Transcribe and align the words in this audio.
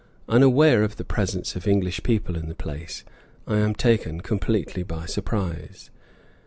Unaware 0.27 0.81
of 0.83 0.95
the 0.95 1.05
presence 1.05 1.55
of 1.55 1.67
English 1.67 2.01
people 2.01 2.35
in 2.35 2.49
the 2.49 2.55
place, 2.55 3.03
I 3.45 3.57
am 3.57 3.75
taken 3.75 4.21
completely 4.21 4.81
by 4.81 5.05
surprise. 5.05 5.91